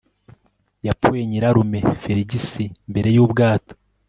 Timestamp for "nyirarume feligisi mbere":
1.29-3.09